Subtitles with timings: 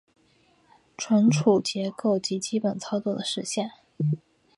[0.97, 3.69] 存储结构及基本操作的实现